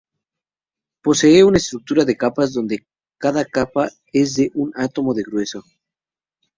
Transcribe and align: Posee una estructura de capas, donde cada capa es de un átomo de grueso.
Posee 1.03 1.43
una 1.43 1.57
estructura 1.57 2.05
de 2.05 2.17
capas, 2.17 2.53
donde 2.53 2.87
cada 3.19 3.45
capa 3.45 3.87
es 4.11 4.33
de 4.33 4.49
un 4.55 4.71
átomo 4.75 5.13
de 5.13 5.21
grueso. 5.21 5.63